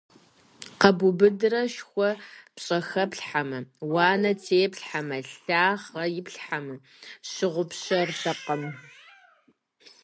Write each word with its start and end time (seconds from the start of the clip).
Къэбубыдрэ 0.79 1.61
шхуэ 1.73 2.09
пщӀэхэплъхьэмэ, 2.55 3.59
уанэ 3.93 4.31
теплъхьэмэ, 4.43 5.17
лъахъэ 5.43 6.03
иплъхьэмэ, 6.19 6.75
щыгъупщэртэкъым. 7.29 8.63